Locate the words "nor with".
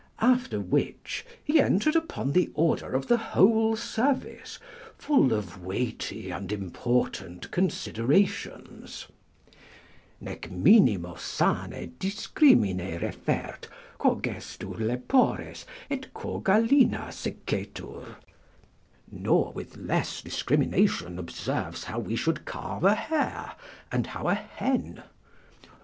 19.11-19.77